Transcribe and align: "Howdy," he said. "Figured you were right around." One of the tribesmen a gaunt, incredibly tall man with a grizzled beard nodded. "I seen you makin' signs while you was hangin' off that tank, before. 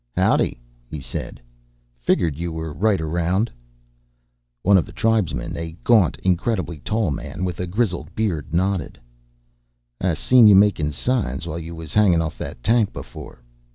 "Howdy," 0.15 0.59
he 0.87 0.99
said. 0.99 1.39
"Figured 1.99 2.35
you 2.35 2.51
were 2.51 2.73
right 2.73 2.99
around." 2.99 3.51
One 4.63 4.75
of 4.79 4.85
the 4.87 4.91
tribesmen 4.91 5.55
a 5.55 5.73
gaunt, 5.83 6.17
incredibly 6.23 6.79
tall 6.79 7.11
man 7.11 7.45
with 7.45 7.59
a 7.59 7.67
grizzled 7.67 8.15
beard 8.15 8.51
nodded. 8.51 8.99
"I 10.01 10.15
seen 10.15 10.47
you 10.47 10.55
makin' 10.55 10.89
signs 10.89 11.45
while 11.45 11.59
you 11.59 11.75
was 11.75 11.93
hangin' 11.93 12.19
off 12.19 12.35
that 12.39 12.63
tank, 12.63 12.91
before. 12.93 13.43